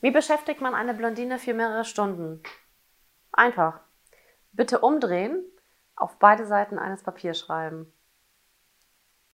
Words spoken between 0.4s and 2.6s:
man eine Blondine für mehrere Stunden?